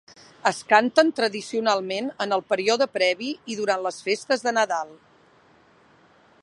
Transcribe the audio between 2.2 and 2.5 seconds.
en el